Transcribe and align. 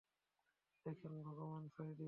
দেখেন, 0.85 1.13
ভগবান 1.23 1.63
সায় 1.67 1.85
দিয়েছে। 1.87 1.99